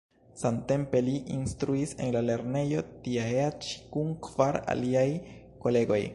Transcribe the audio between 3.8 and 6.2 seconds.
kun kvar aliaj kolegoj.